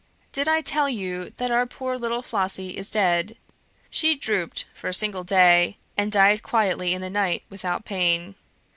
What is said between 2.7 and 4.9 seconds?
is dead? She drooped for